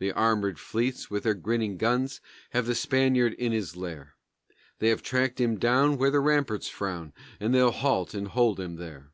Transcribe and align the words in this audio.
The 0.00 0.10
armored 0.10 0.58
fleets, 0.58 1.08
with 1.08 1.22
their 1.22 1.32
grinning 1.34 1.76
guns, 1.76 2.20
Have 2.50 2.66
the 2.66 2.74
Spaniard 2.74 3.32
in 3.34 3.52
his 3.52 3.76
lair; 3.76 4.16
They 4.80 4.88
have 4.88 5.02
tracked 5.04 5.40
him 5.40 5.56
down 5.56 5.98
where 5.98 6.10
the 6.10 6.18
ramparts 6.18 6.66
frown, 6.68 7.12
And 7.38 7.54
they'll 7.54 7.70
halt 7.70 8.12
and 8.12 8.26
hold 8.26 8.58
him 8.58 8.74
there. 8.74 9.12